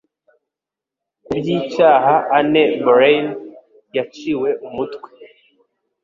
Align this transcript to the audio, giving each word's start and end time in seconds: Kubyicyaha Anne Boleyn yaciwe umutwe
Kubyicyaha 1.25 2.13
Anne 2.37 2.63
Boleyn 2.83 3.27
yaciwe 3.95 4.49
umutwe 4.67 5.09